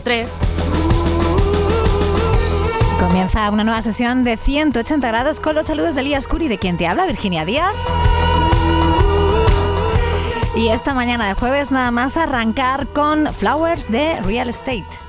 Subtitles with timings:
[0.00, 0.38] Radio 3.
[2.98, 6.76] Comienza una nueva sesión de 180 grados con los saludos de Elías Curi, de quien
[6.76, 7.72] te habla, Virginia Díaz.
[10.56, 14.99] Y esta mañana de jueves nada más arrancar con Flowers de Real Estate.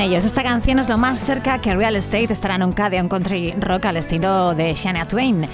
[0.00, 0.24] Ellos.
[0.24, 3.86] Esta canción es lo más cerca que Real Estate estará nunca de un country rock
[3.86, 5.48] al estilo de Shania Twain.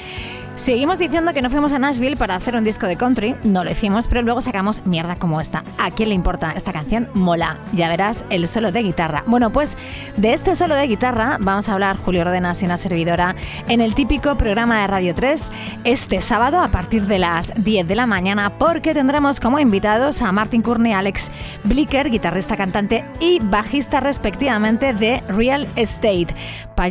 [0.56, 3.72] Seguimos diciendo que no fuimos a Nashville para hacer un disco de country, no lo
[3.72, 5.64] hicimos, pero luego sacamos mierda como esta.
[5.78, 6.52] ¿A quién le importa?
[6.52, 9.24] Esta canción mola, ya verás el solo de guitarra.
[9.26, 9.76] Bueno, pues
[10.16, 13.34] de este solo de guitarra vamos a hablar Julio Rodenas y una servidora
[13.66, 15.50] en el típico programa de Radio 3
[15.82, 20.30] este sábado a partir de las 10 de la mañana porque tendremos como invitados a
[20.30, 21.32] Martin Courtney, Alex
[21.64, 26.28] Blicker, guitarrista, cantante y bajista respectivamente de Real Estate.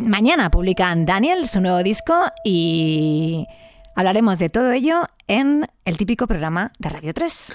[0.01, 2.13] mañana publican Daniel su nuevo disco
[2.43, 3.47] y
[3.95, 7.53] Hablaremos de todo ello en el típico programa de Radio 3.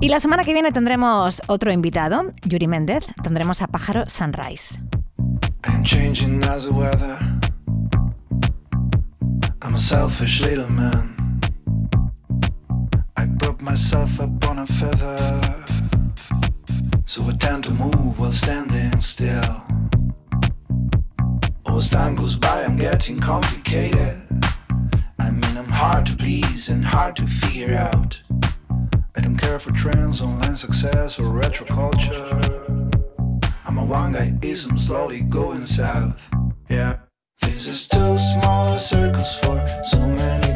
[0.00, 3.04] Y la semana que viene tendremos otro invitado, Yuri Méndez.
[3.22, 4.80] Tendremos a Pájaro Sunrise.
[5.64, 7.18] I'm changing as the weather.
[9.62, 11.15] I'm a selfish little man.
[13.66, 15.64] Myself up on a feather.
[17.04, 19.66] So I tend to move while standing still.
[21.68, 24.22] as time goes by, I'm getting complicated.
[25.18, 28.22] I mean, I'm hard to please and hard to figure out.
[29.16, 32.40] I don't care for trends, online success, or retro culture.
[33.66, 36.22] I'm a one guy ism slowly going south.
[36.70, 36.98] Yeah.
[37.42, 40.55] This is too small a circles for so many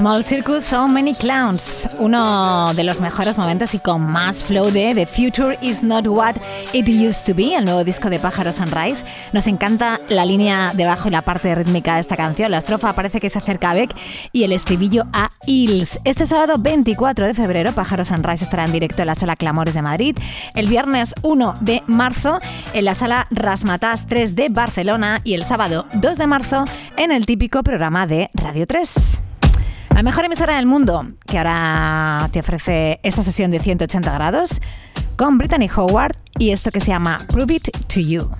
[0.00, 4.94] Small Circus, So Many Clowns, uno de los mejores momentos y con más flow de
[4.94, 6.36] The Future Is Not What
[6.72, 9.04] It Used to Be, el nuevo disco de Pájaro Sunrise.
[9.34, 12.50] Nos encanta la línea debajo y la parte rítmica de esta canción.
[12.50, 13.94] La estrofa parece que se acerca a Beck
[14.32, 16.00] y el estribillo a Hills.
[16.04, 19.82] Este sábado 24 de febrero, Pájaro Sunrise estará en directo en la sala Clamores de
[19.82, 20.16] Madrid.
[20.54, 22.40] El viernes 1 de marzo
[22.72, 26.64] en la sala Rasmatas 3 de Barcelona y el sábado 2 de marzo
[26.96, 29.20] en el típico programa de Radio 3.
[29.94, 34.60] La mejor emisora del mundo, que ahora te ofrece esta sesión de 180 grados,
[35.16, 38.30] con Brittany Howard y esto que se llama Prove It to You.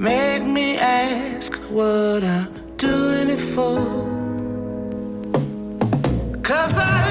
[0.00, 3.80] Make me ask what I'm doing it for.
[6.40, 7.07] Cause I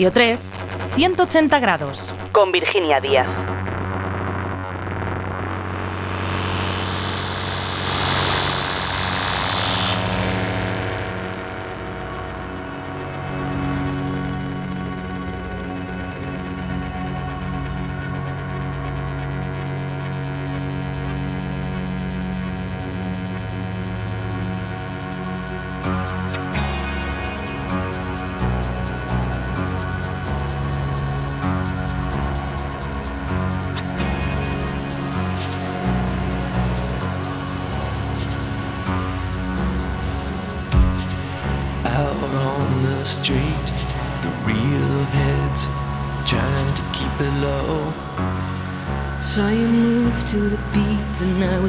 [0.00, 0.12] Radio
[0.96, 2.10] 180 grados.
[2.32, 3.28] Con Virginia Díaz.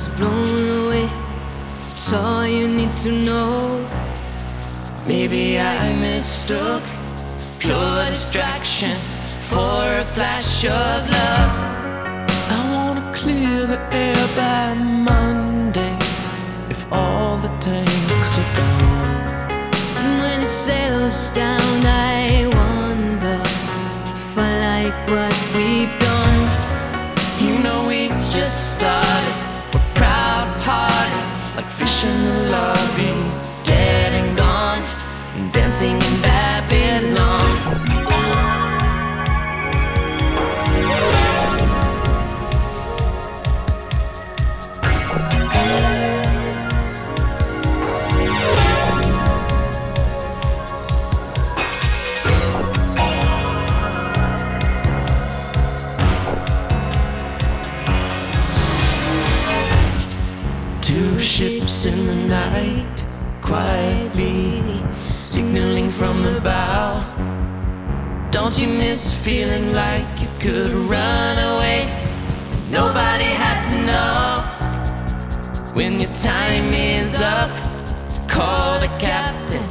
[0.01, 1.09] was blown away.
[1.91, 3.87] It's all you need to know.
[5.07, 6.81] Maybe I mistook
[7.59, 8.95] pure distraction
[9.51, 11.51] for a flash of love.
[12.55, 15.95] I wanna clear the air by Monday
[16.69, 19.61] if all the tanks are gone.
[19.99, 23.37] And when it settles down, I wonder
[24.15, 26.41] if I like what we've done.
[27.43, 29.40] You know, we just started.
[66.01, 66.99] from the bow.
[68.31, 71.79] Don't you miss feeling like you could run away?
[72.71, 75.73] Nobody had to know.
[75.75, 77.51] When your time is up,
[78.27, 79.63] call the captain,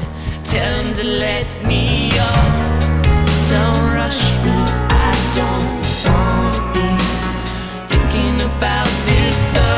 [0.44, 2.52] tell him to let me off.
[3.50, 4.56] Don't rush me,
[5.08, 6.88] I don't wanna be
[7.90, 9.69] thinking about this stuff.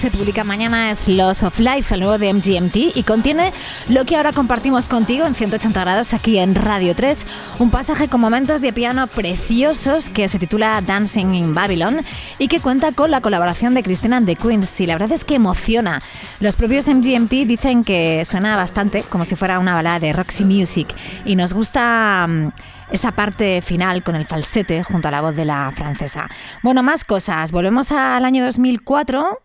[0.00, 3.52] se publica mañana es Loss of Life, el nuevo de MGMT, y contiene
[3.90, 7.26] lo que ahora compartimos contigo en 180 grados aquí en Radio 3,
[7.58, 12.00] un pasaje con momentos de piano preciosos que se titula Dancing in Babylon
[12.38, 14.80] y que cuenta con la colaboración de Cristina de Queens.
[14.80, 16.00] Y la verdad es que emociona.
[16.40, 20.88] Los propios MGMT dicen que suena bastante como si fuera una balada de Roxy Music
[21.26, 22.26] y nos gusta.
[22.26, 22.52] Mm,
[22.92, 26.28] esa parte final con el falsete junto a la voz de la francesa.
[26.62, 27.52] Bueno, más cosas.
[27.52, 29.42] Volvemos al año 2004.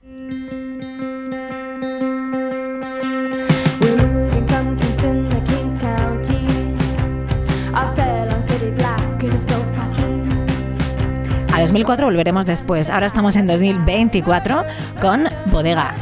[11.53, 12.89] A 2004 volveremos después.
[12.89, 14.63] Ahora estamos en 2024
[14.99, 15.95] con Bodega.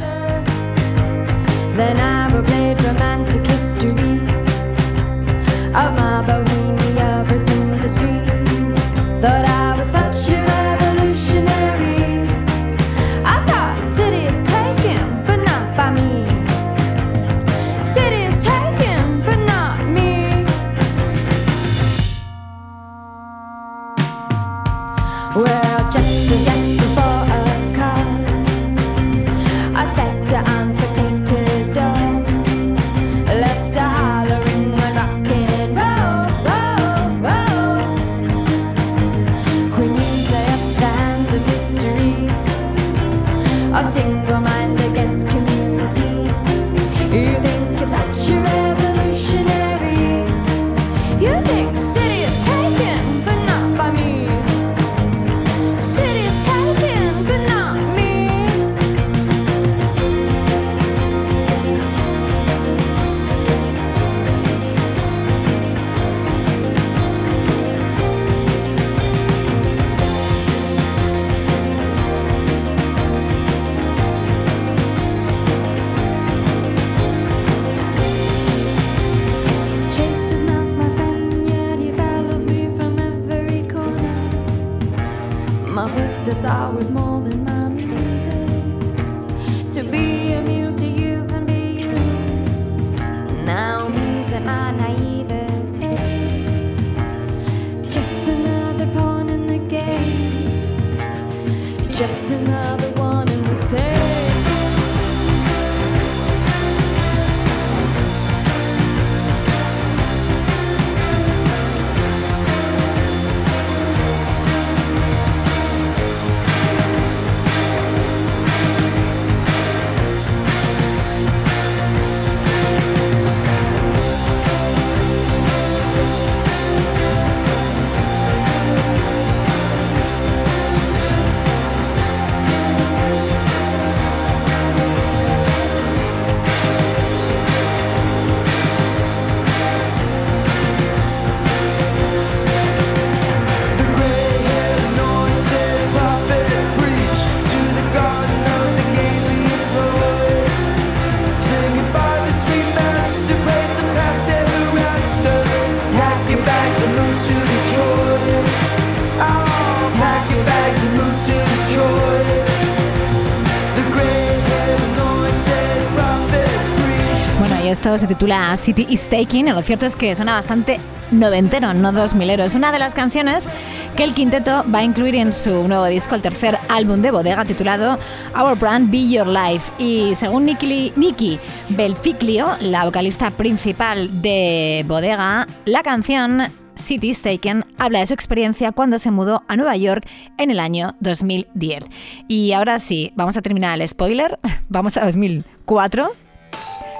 [167.98, 169.46] Se titula City is Taking.
[169.46, 170.80] Lo cierto es que suena bastante
[171.10, 172.44] noventero, no dos milero.
[172.44, 173.48] Es una de las canciones
[173.96, 177.44] que el quinteto va a incluir en su nuevo disco, el tercer álbum de bodega
[177.44, 177.98] titulado
[178.36, 179.72] Our Brand Be Your Life.
[179.78, 181.38] Y según Nikki
[181.70, 186.42] Belficlio, la vocalista principal de bodega, la canción
[186.74, 190.06] City is Taken habla de su experiencia cuando se mudó a Nueva York
[190.38, 191.84] en el año 2010.
[192.28, 194.38] Y ahora sí, vamos a terminar el spoiler.
[194.68, 196.23] Vamos a 2004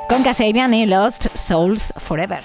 [0.08, 2.44] con Kasabian y Lost Souls Forever.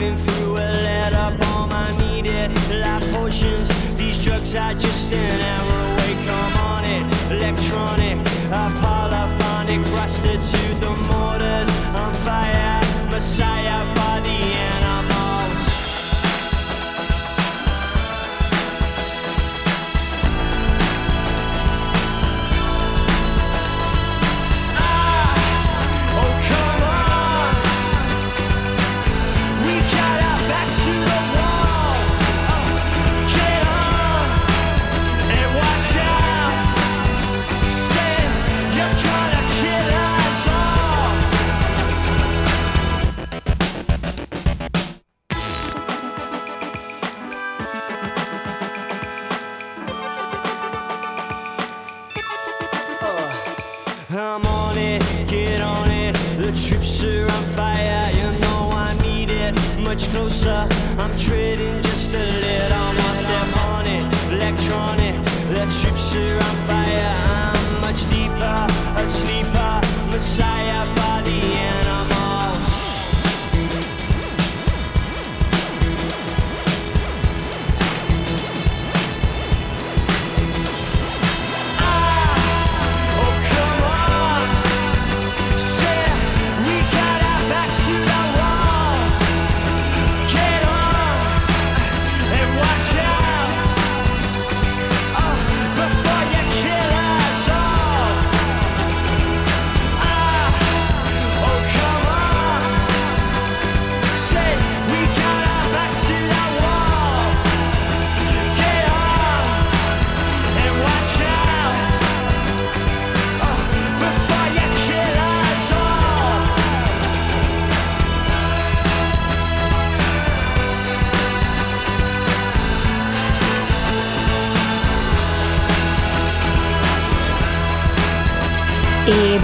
[0.00, 0.27] I'm
[3.38, 3.96] options.
[3.96, 6.26] These drugs are just an hour away.
[6.26, 8.18] Come on it, electronic,
[8.50, 12.80] a polyphonic, rusted to the mortars on fire.
[13.10, 13.47] Messiah.
[57.30, 60.66] on fire, you know I need it much closer.
[60.98, 65.14] I'm treading just a little more step on it, electronic.
[65.54, 68.58] The troops are on fire, I'm much deeper,
[68.96, 70.97] a sleeper, messiah.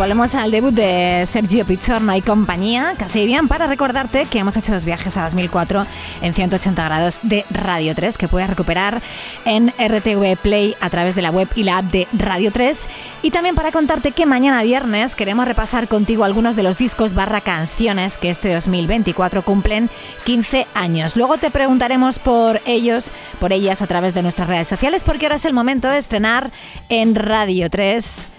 [0.05, 4.75] Volvemos al debut de Sergio Pizzorno y compañía, casi bien, para recordarte que hemos hecho
[4.75, 5.87] dos viajes a 2004
[6.21, 9.01] en 180 grados de Radio 3, que puedes recuperar
[9.47, 12.87] en RTV Play a través de la web y la app de Radio 3.
[13.23, 17.40] Y también para contarte que mañana viernes queremos repasar contigo algunos de los discos barra
[17.40, 19.88] canciones que este 2024 cumplen
[20.25, 21.17] 15 años.
[21.17, 25.37] Luego te preguntaremos por ellos, por ellas a través de nuestras redes sociales, porque ahora
[25.37, 26.51] es el momento de estrenar
[26.90, 28.34] en Radio 3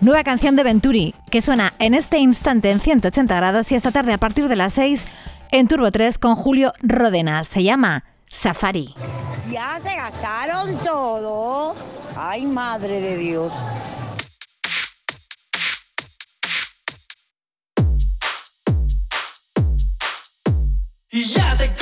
[0.00, 4.12] Nueva canción de Venturi que suena en este instante en 180 grados y esta tarde
[4.12, 5.06] a partir de las 6
[5.50, 7.46] en Turbo 3 con Julio Rodenas.
[7.46, 8.94] Se llama Safari.
[9.50, 11.74] Ya se gastaron todo.
[12.16, 13.52] Ay, madre de Dios.
[21.10, 21.72] Y ya te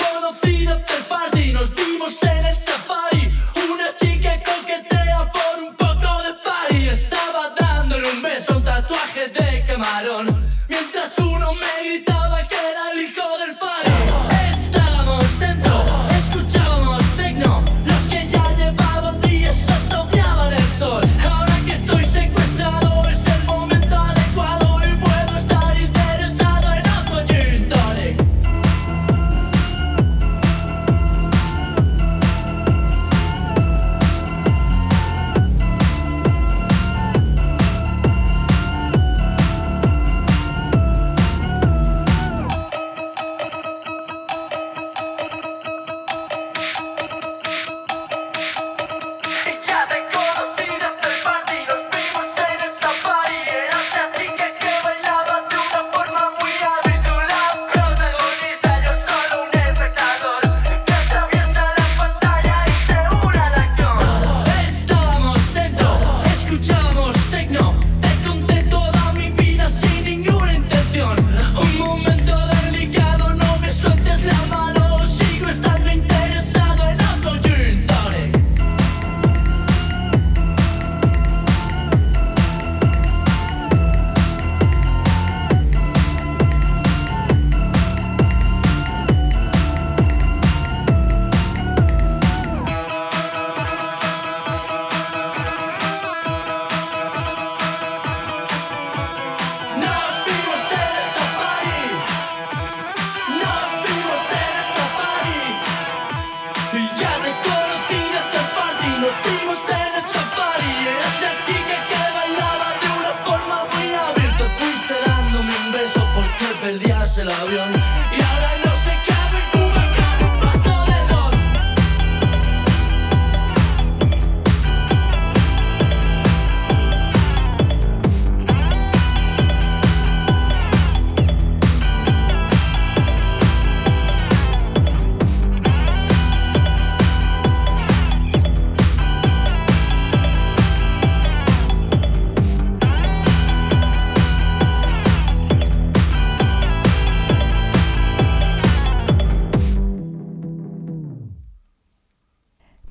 [109.23, 109.82] Tú no.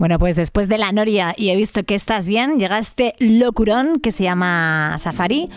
[0.02, 4.00] Bueno, pues después de la noria y he visto que estás bien, llega este locurón
[4.00, 5.48] que se llama Safari.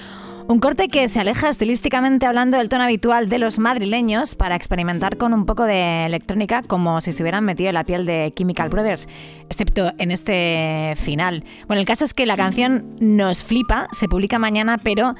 [0.48, 5.16] Un corte que se aleja estilísticamente hablando del tono habitual de los madrileños para experimentar
[5.16, 8.68] con un poco de electrónica como si se hubieran metido en la piel de Chemical
[8.68, 9.08] Brothers,
[9.48, 11.42] excepto en este final.
[11.66, 15.14] Bueno, el caso es que la canción nos flipa, se publica mañana, pero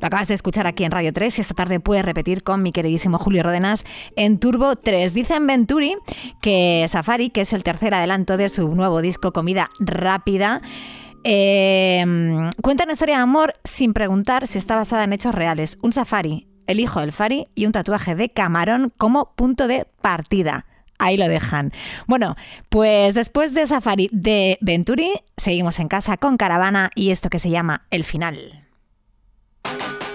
[0.00, 2.72] lo acabas de escuchar aquí en Radio 3 y esta tarde puedes repetir con mi
[2.72, 3.84] queridísimo Julio Rodenas
[4.16, 5.12] en Turbo 3.
[5.14, 5.96] Dicen Venturi
[6.40, 10.62] que Safari, que es el tercer adelanto de su nuevo disco Comida Rápida,
[11.24, 12.04] eh,
[12.62, 15.78] cuenta una historia de amor sin preguntar si está basada en hechos reales.
[15.82, 20.66] Un safari, el hijo del Fari y un tatuaje de camarón como punto de partida.
[20.98, 21.72] Ahí lo dejan.
[22.06, 22.34] Bueno,
[22.68, 27.50] pues después de Safari de Venturi, seguimos en casa con Caravana y esto que se
[27.50, 28.57] llama El Final.
[29.68, 30.07] ¿Tú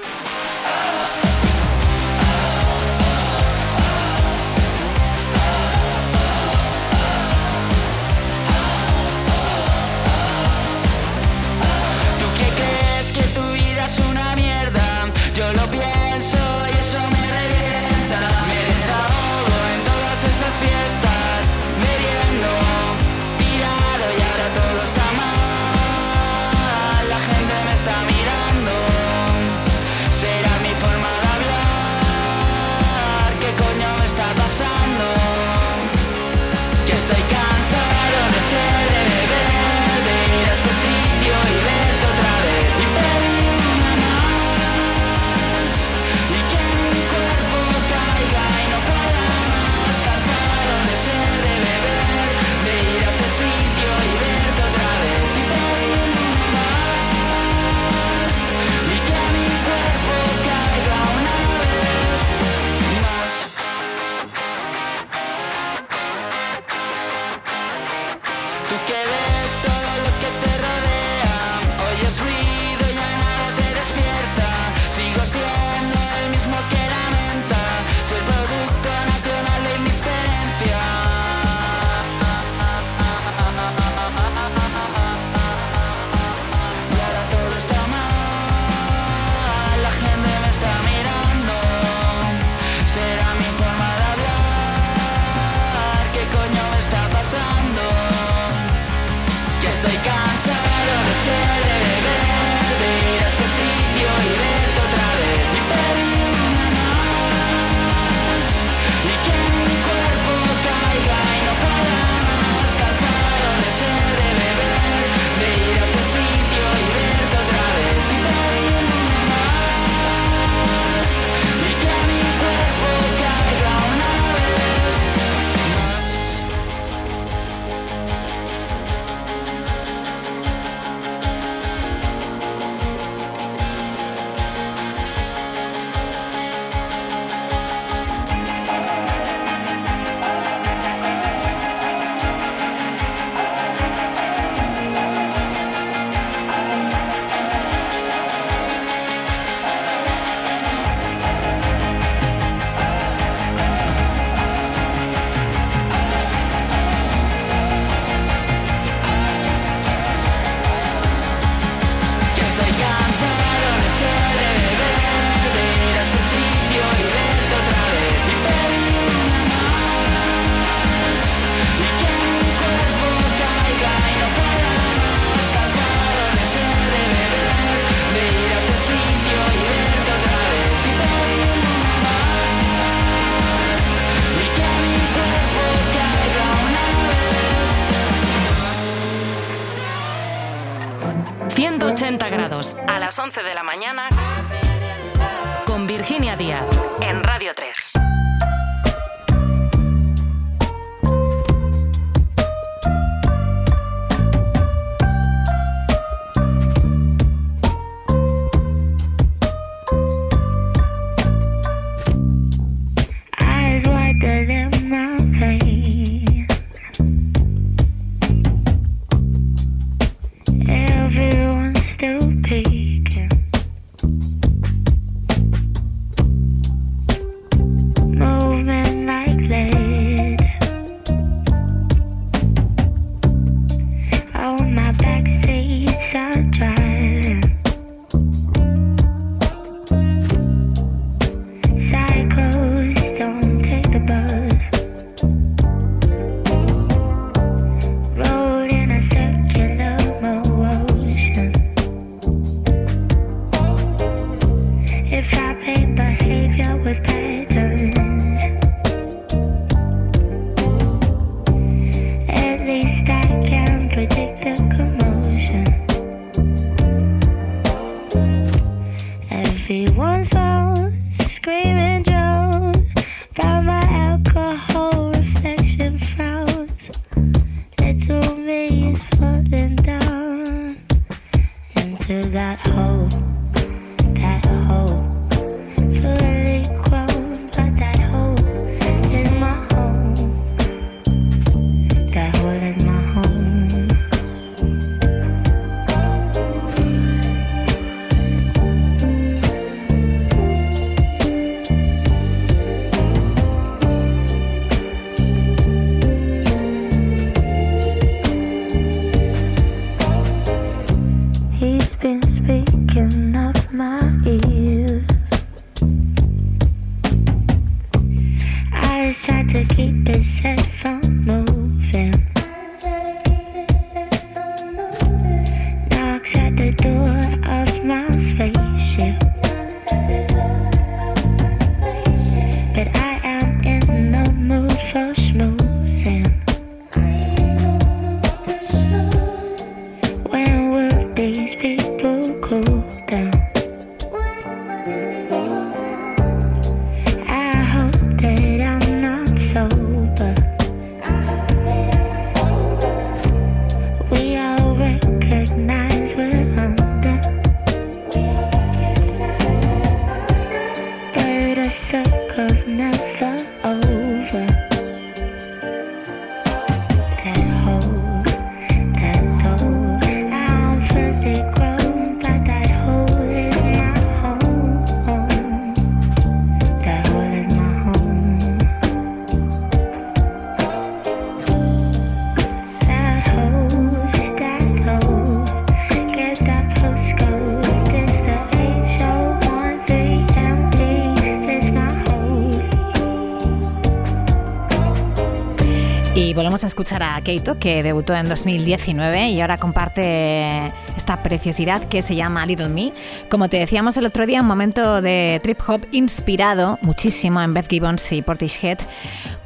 [397.23, 402.91] Keito, que debutó en 2019 y ahora comparte esta preciosidad que se llama Little Me.
[403.29, 407.67] Como te decíamos el otro día, un momento de trip hop inspirado muchísimo en Beth
[407.69, 408.79] Gibbons y Portishead,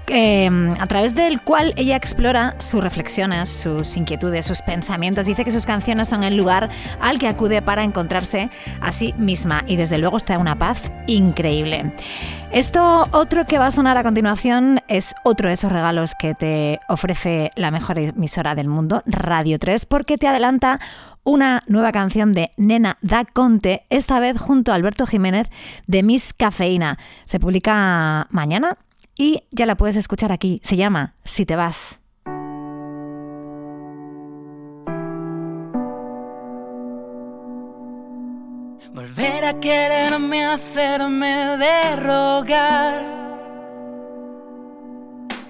[0.07, 5.25] eh, a través del cual ella explora sus reflexiones, sus inquietudes, sus pensamientos.
[5.25, 8.49] Dice que sus canciones son el lugar al que acude para encontrarse
[8.81, 11.93] a sí misma y desde luego está una paz increíble.
[12.51, 16.79] Esto otro que va a sonar a continuación es otro de esos regalos que te
[16.87, 20.79] ofrece la mejor emisora del mundo, Radio 3, porque te adelanta
[21.25, 25.49] una nueva canción de Nena Da Conte, esta vez junto a Alberto Jiménez
[25.85, 26.97] de Miss Cafeína.
[27.25, 28.77] Se publica mañana
[29.17, 30.61] y ya la puedes escuchar aquí.
[30.63, 31.99] Se llama Si te vas.
[38.93, 43.17] Volver a quererme, hacerme de rogar.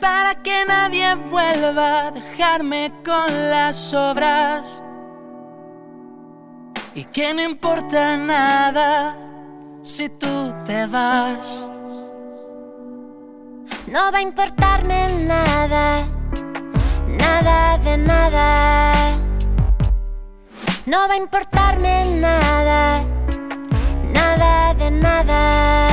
[0.02, 4.84] Para que nadie vuelva a dejarme con las obras.
[6.94, 9.18] Y que no importa nada
[9.82, 11.72] si tú te vas.
[13.88, 16.06] No va a importarme nada,
[17.08, 19.16] nada de nada.
[20.86, 23.02] No va a importarme nada,
[24.14, 25.88] nada de nada.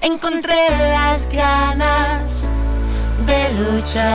[0.00, 2.60] Encontré las ganas
[3.26, 4.06] de luchar.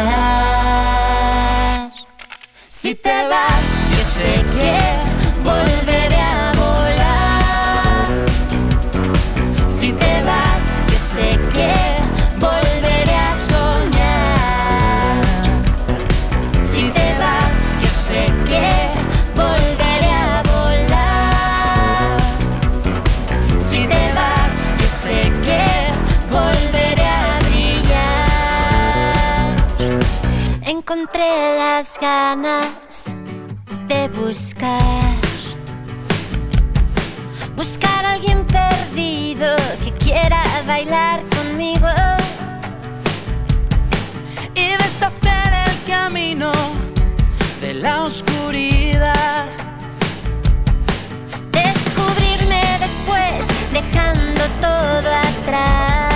[2.70, 4.80] Si te vas, yo sé que
[5.44, 5.81] volverás.
[31.82, 33.12] Las ganas
[33.88, 35.16] de buscar.
[37.56, 41.88] Buscar a alguien perdido que quiera bailar conmigo.
[44.54, 46.52] y deshacer el camino
[47.62, 49.46] de la oscuridad.
[51.52, 53.44] Descubrirme después,
[53.74, 56.11] dejando todo atrás.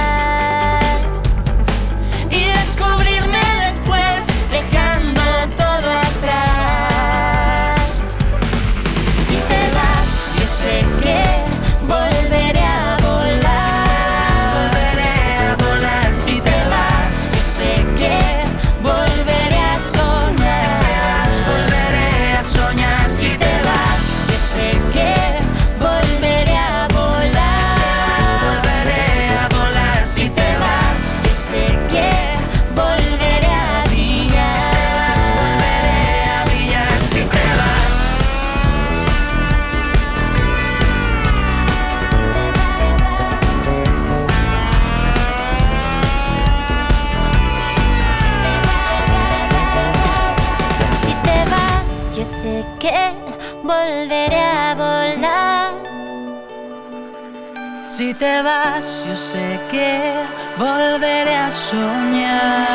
[58.17, 60.13] Te vas, yo sé que
[60.57, 62.65] volveré a soñar.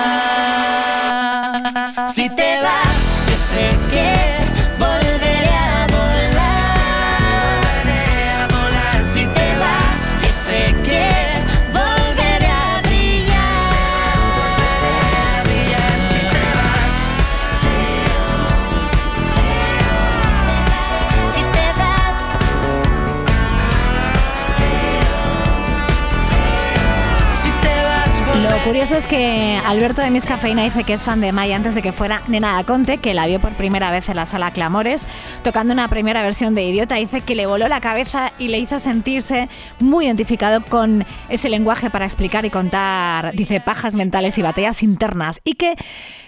[2.06, 2.96] Si te vas,
[3.28, 4.39] yo sé que
[28.64, 31.82] curioso es que Alberto de Miss Cafeína dice que es fan de Mai antes de
[31.82, 35.06] que fuera Nena da Conte, que la vio por primera vez en la sala Clamores,
[35.42, 36.96] tocando una primera versión de Idiota.
[36.96, 39.48] Dice que le voló la cabeza y le hizo sentirse
[39.78, 45.40] muy identificado con ese lenguaje para explicar y contar, dice, pajas mentales y batallas internas.
[45.44, 45.76] Y que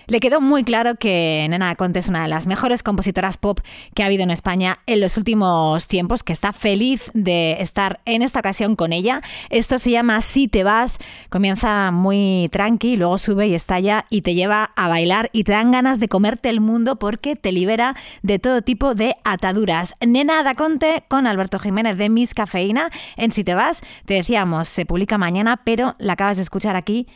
[0.07, 3.61] le quedó muy claro que Nena Conte es una de las mejores compositoras pop
[3.95, 8.23] que ha habido en España en los últimos tiempos, que está feliz de estar en
[8.23, 9.23] esta ocasión con ella.
[9.51, 10.99] Esto se llama Si te vas,
[11.29, 15.71] comienza muy tranqui, luego sube y estalla y te lleva a bailar y te dan
[15.71, 19.95] ganas de comerte el mundo porque te libera de todo tipo de ataduras.
[20.05, 24.69] Nena da Conte con Alberto Jiménez de Miss Cafeína en Si te vas, te decíamos,
[24.69, 27.07] se publica mañana, pero la acabas de escuchar aquí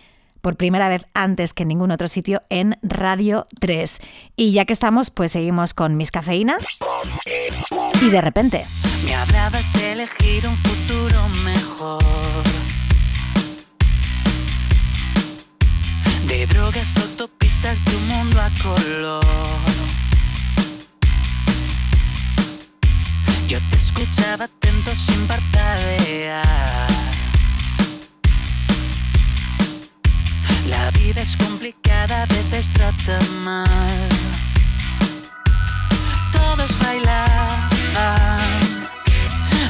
[0.47, 3.99] por primera vez antes que en ningún otro sitio en Radio 3.
[4.37, 6.59] Y ya que estamos, pues seguimos con Miss Cafeína.
[8.01, 8.65] Y de repente,
[9.05, 12.01] Me hablabas de elegir un futuro mejor.
[16.29, 19.25] De drogas, autopistas, de un mundo a color.
[23.49, 27.06] Yo te escuchaba atento sin parpadear.
[30.69, 34.09] La vida es complicada, a veces trata mal.
[36.33, 37.69] Todos bailaban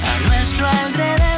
[0.04, 1.35] a nuestro alrededor.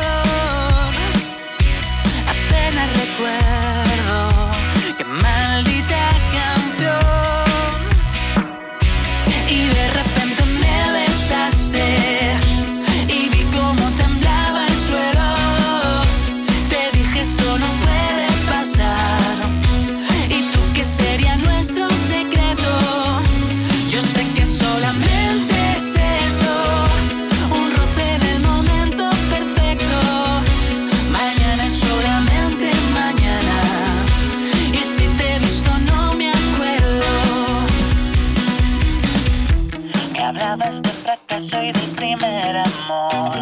[42.99, 43.38] on.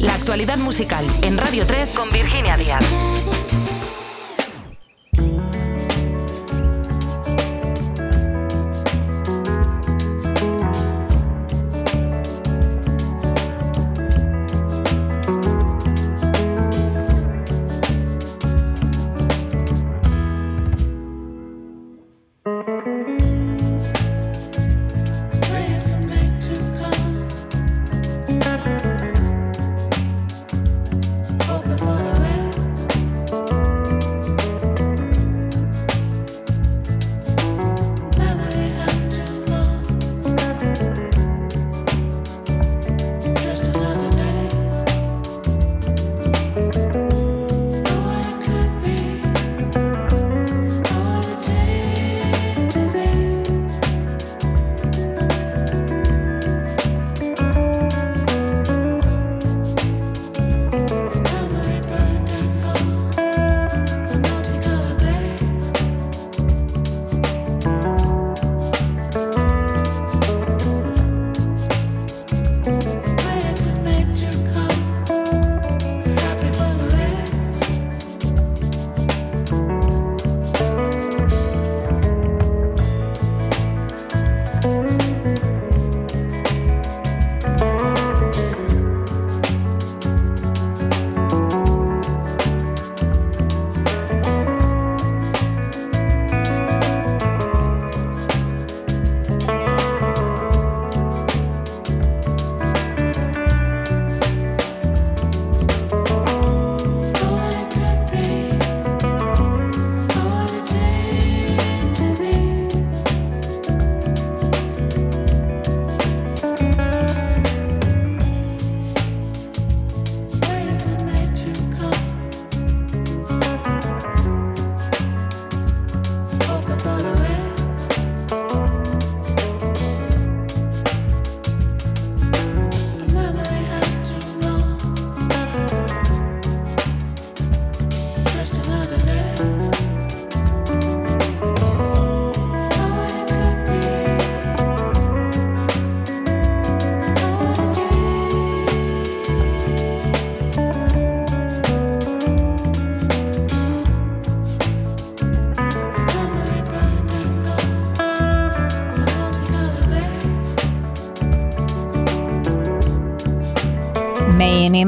[0.00, 2.84] La actualidad musical en Radio 3 con Virginia Díaz.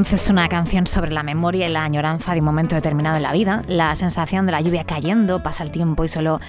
[0.05, 3.17] May Nymph es una canción sobre la memoria y la añoranza de un momento determinado
[3.17, 6.39] en la vida, la sensación de la lluvia cayendo, pasa el tiempo y solo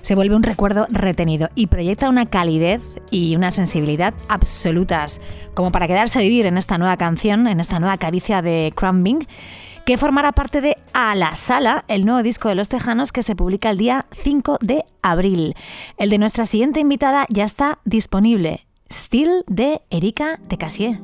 [0.00, 5.20] se vuelve un recuerdo retenido y proyecta una calidez y una sensibilidad absolutas,
[5.54, 9.28] como para quedarse a vivir en esta nueva canción, en esta nueva caricia de Crumbing,
[9.86, 13.36] que formará parte de A la Sala, el nuevo disco de los Tejanos que se
[13.36, 15.54] publica el día 5 de abril.
[15.98, 20.98] El de nuestra siguiente invitada ya está disponible, Still de Erika de Cassier.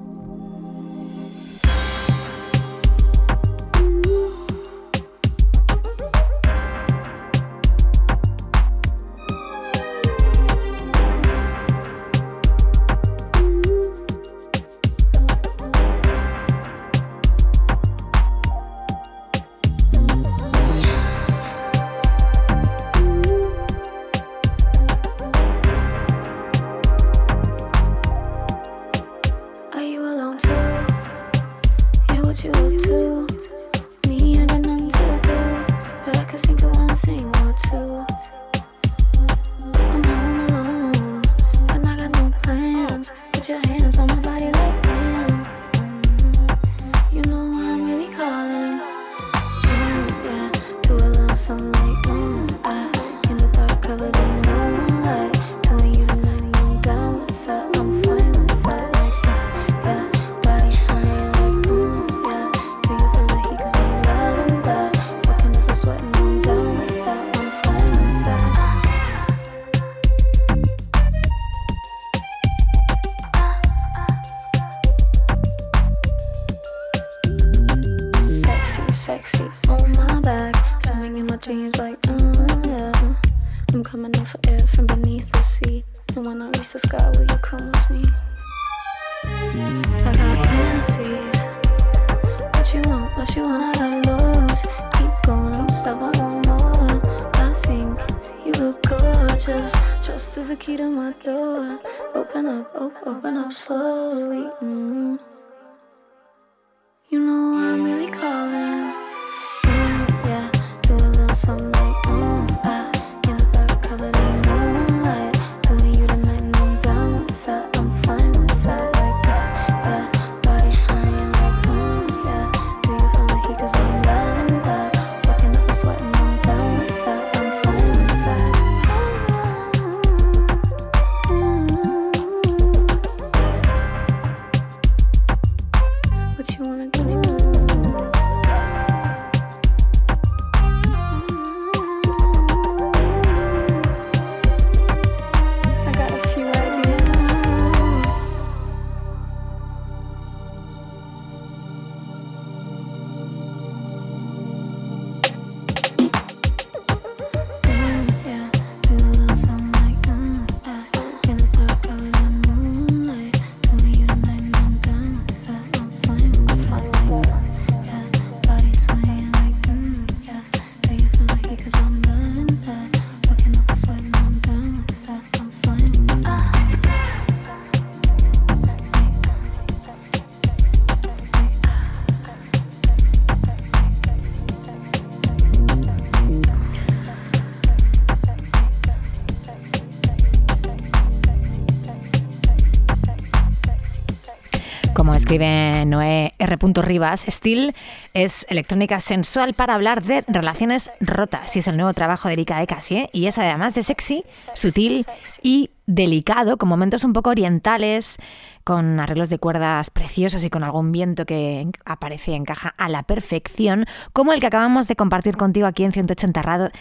[195.25, 196.59] escribe Noé R.
[196.83, 197.75] Rivas, Steel
[198.13, 202.59] es electrónica sensual para hablar de relaciones rotas y es el nuevo trabajo de Erika
[202.59, 203.11] de Cassier ¿eh?
[203.15, 204.23] y es además de sexy,
[204.53, 205.07] sutil
[205.43, 208.19] y delicado, con momentos un poco orientales,
[208.65, 213.03] con arreglos de cuerdas preciosos y con algún viento que aparece y encaja a la
[213.03, 216.73] perfección, como el que acabamos de compartir contigo aquí en 180, eh, grados.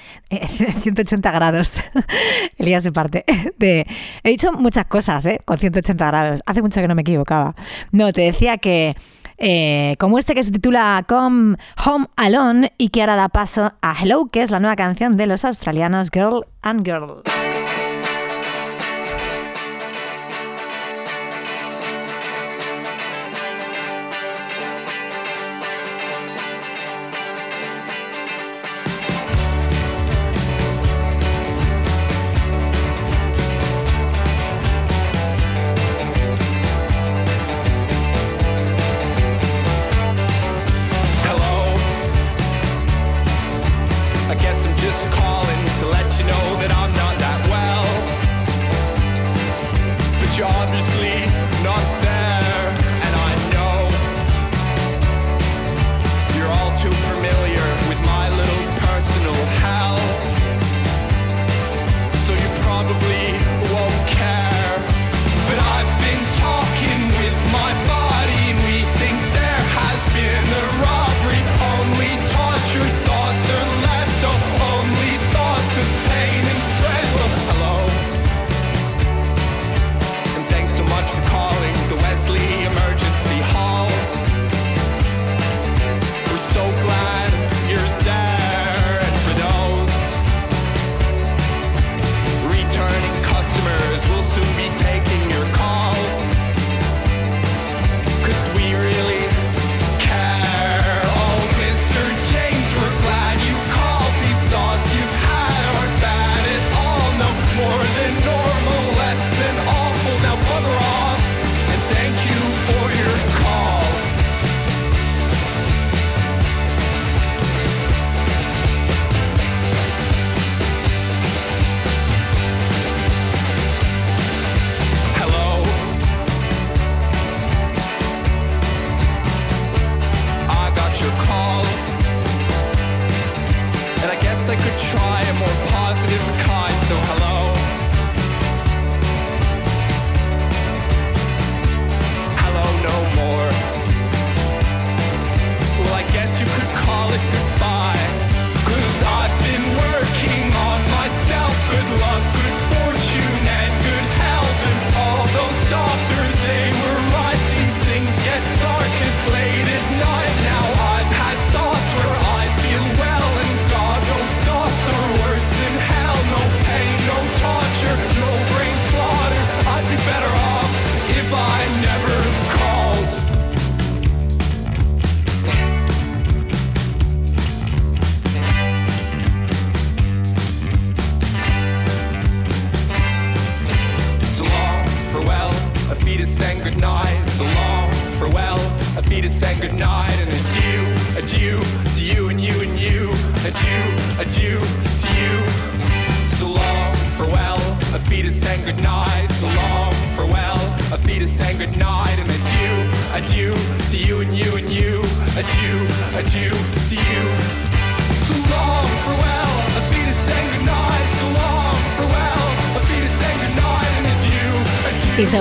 [0.81, 1.81] 180 grados.
[2.57, 3.25] Elías de parte.
[3.57, 3.86] De,
[4.23, 5.41] he dicho muchas cosas, ¿eh?
[5.45, 6.41] Con 180 grados.
[6.45, 7.55] Hace mucho que no me equivocaba.
[7.91, 8.95] No, te decía que...
[9.39, 13.95] Eh, como este que se titula Come Home Alone y que ahora da paso a
[13.99, 17.23] Hello, que es la nueva canción de los australianos Girl and Girl.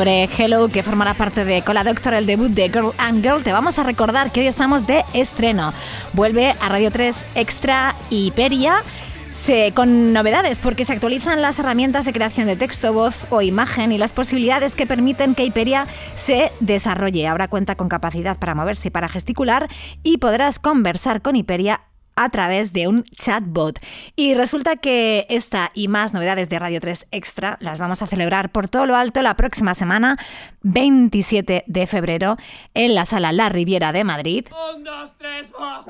[0.02, 3.52] Sobre Hello, que formará parte de Cola Doctor, el debut de Girl and Girl, te
[3.52, 5.72] vamos a recordar que hoy estamos de estreno.
[6.12, 8.82] Vuelve a Radio 3 Extra y Peria.
[9.30, 13.92] Se, con novedades porque se actualizan las herramientas de creación de texto, voz o imagen
[13.92, 15.86] y las posibilidades que permiten que Hiperia
[16.16, 17.28] se desarrolle.
[17.28, 19.68] Ahora cuenta con capacidad para moverse y para gesticular
[20.02, 21.80] y podrás conversar con Hiperia
[22.16, 23.78] a través de un chatbot.
[24.16, 28.50] Y resulta que esta y más novedades de Radio 3 Extra las vamos a celebrar
[28.50, 30.18] por todo lo alto la próxima semana,
[30.62, 32.36] 27 de febrero,
[32.74, 34.46] en la sala La Riviera de Madrid.
[34.74, 35.84] Un, dos, tres, va.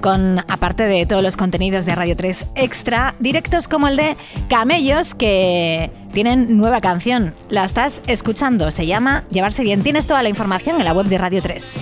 [0.00, 4.16] con, aparte de todos los contenidos de Radio 3 Extra, directos como el de
[4.48, 7.34] Camellos, que tienen nueva canción.
[7.48, 9.82] La estás escuchando, se llama Llevarse Bien.
[9.82, 11.78] Tienes toda la información en la web de Radio 3.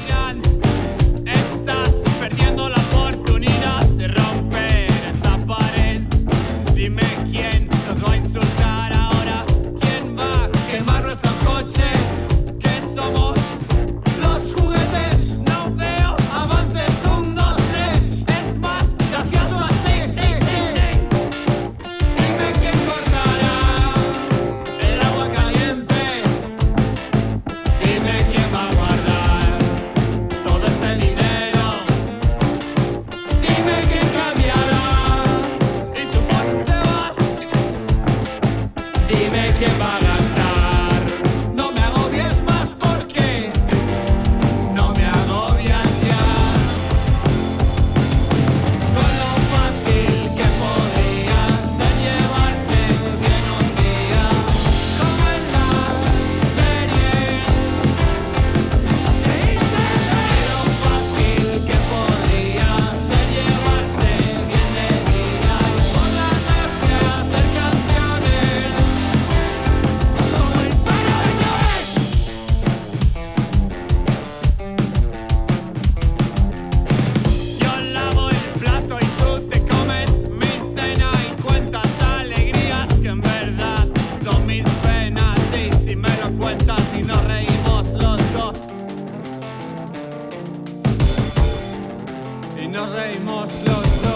[92.79, 94.07] Nos reímos los dos.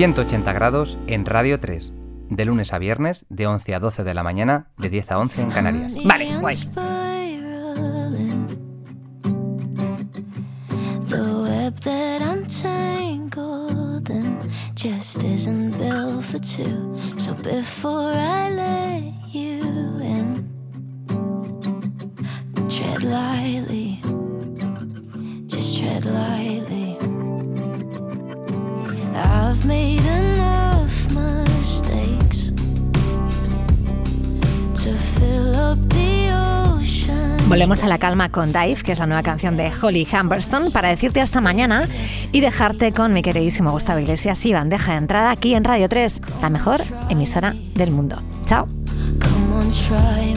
[0.00, 1.92] 180 grados en Radio 3,
[2.30, 5.42] de lunes a viernes, de 11 a 12 de la mañana, de 10 a 11
[5.42, 5.92] en Canarias.
[6.02, 6.56] Vale, guay.
[6.56, 8.46] spiraling.
[11.06, 14.38] The web that I'm tangled in
[14.74, 16.96] just isn't built for two.
[17.18, 19.02] So before I let
[19.34, 19.60] you
[20.00, 20.48] in,
[22.70, 24.00] tread lightly,
[25.46, 26.79] just tread lightly.
[37.50, 40.88] Volvemos a la calma con Dive, que es la nueva canción de Holly Humberston, para
[40.88, 41.88] decirte hasta mañana
[42.30, 46.20] y dejarte con mi queridísimo Gustavo Iglesias y bandeja de entrada aquí en Radio 3,
[46.42, 48.22] la mejor emisora del mundo.
[48.44, 48.68] Chao.
[49.18, 50.32] Come try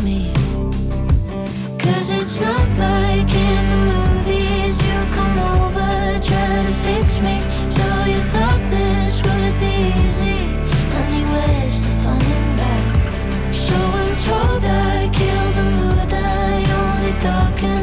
[7.22, 7.53] me
[17.24, 17.83] dark and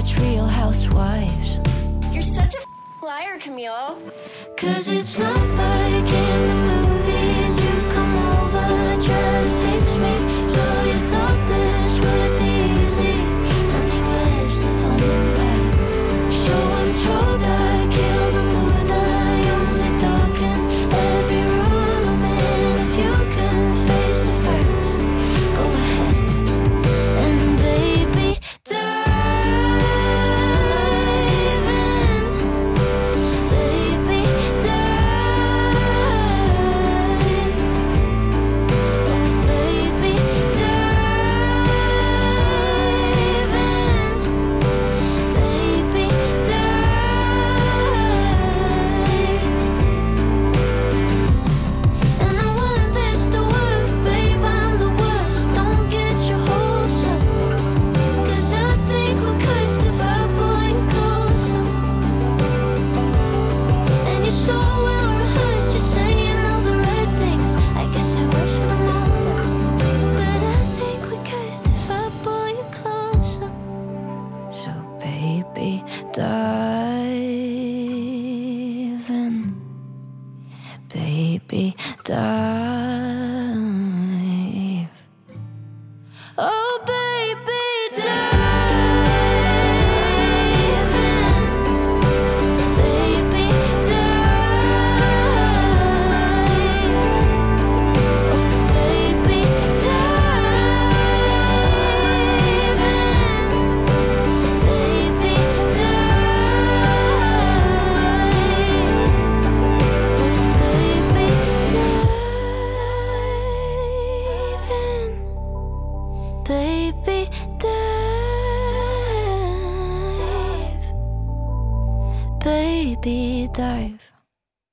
[0.00, 1.60] watch Real Housewives.
[2.10, 3.98] You're such a liar, Camille.
[4.56, 5.49] Cause it's not